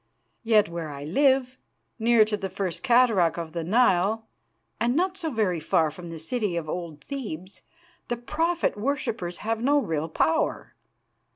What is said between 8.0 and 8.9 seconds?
the Prophet